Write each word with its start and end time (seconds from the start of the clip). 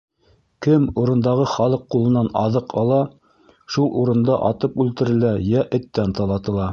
Кем 0.65 0.85
урындағы 1.01 1.43
халыҡ 1.51 1.83
ҡулынан 1.95 2.31
аҙыҡ 2.45 2.73
ала, 2.83 2.97
шул 3.75 3.93
урында 4.05 4.39
атып 4.51 4.83
үлтерелә, 4.85 5.35
йә 5.51 5.67
эттән 5.81 6.21
талатыла! 6.21 6.67